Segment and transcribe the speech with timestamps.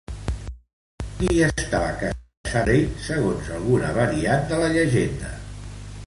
[1.01, 5.31] Amb qui estava casat el rei, segons alguna variant de la llegenda?